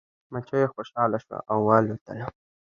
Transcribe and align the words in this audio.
مچۍ 0.31 0.63
خوشحاله 0.73 1.17
شوه 1.23 1.37
او 1.51 1.57
والوتله. 1.69 2.27